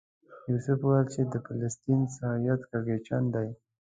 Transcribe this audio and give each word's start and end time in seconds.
یوسف 0.51 0.79
وویل 0.83 1.07
چې 1.13 1.21
د 1.31 1.35
فلسطین 1.45 1.99
وضعیت 2.11 2.61
کړکېچن 2.71 3.23
دی. 3.33 3.47